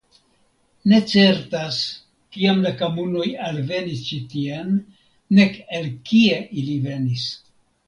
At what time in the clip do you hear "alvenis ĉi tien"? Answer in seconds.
3.49-4.75